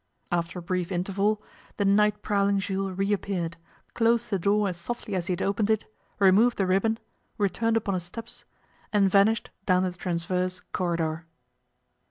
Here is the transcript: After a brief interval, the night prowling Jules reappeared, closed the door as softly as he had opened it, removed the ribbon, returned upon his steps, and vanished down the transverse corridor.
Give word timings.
After 0.31 0.57
a 0.57 0.61
brief 0.63 0.91
interval, 0.91 1.43
the 1.77 1.85
night 1.85 2.23
prowling 2.23 2.57
Jules 2.57 2.97
reappeared, 2.97 3.55
closed 3.93 4.31
the 4.31 4.39
door 4.39 4.67
as 4.67 4.75
softly 4.77 5.13
as 5.13 5.27
he 5.27 5.33
had 5.33 5.43
opened 5.43 5.69
it, 5.69 5.85
removed 6.17 6.57
the 6.57 6.65
ribbon, 6.65 6.97
returned 7.37 7.77
upon 7.77 7.93
his 7.93 8.01
steps, 8.05 8.43
and 8.91 9.11
vanished 9.11 9.51
down 9.67 9.83
the 9.83 9.91
transverse 9.91 10.59
corridor. 10.73 11.27